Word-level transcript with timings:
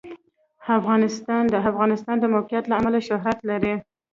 افغانستان 0.77 1.43
د 1.47 1.51
د 1.53 1.55
افغانستان 1.69 2.15
د 2.19 2.25
موقعیت 2.33 2.65
له 2.67 2.75
امله 2.79 2.99
شهرت 3.07 3.39
لري. 3.49 3.73